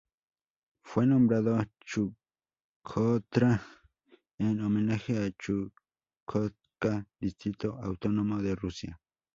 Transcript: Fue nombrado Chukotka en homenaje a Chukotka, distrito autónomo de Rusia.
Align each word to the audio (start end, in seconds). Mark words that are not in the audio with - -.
Fue 0.83 1.05
nombrado 1.05 1.63
Chukotka 1.85 3.61
en 4.39 4.59
homenaje 4.61 5.23
a 5.25 5.29
Chukotka, 5.37 7.05
distrito 7.19 7.77
autónomo 7.79 8.41
de 8.41 8.55
Rusia. 8.55 8.99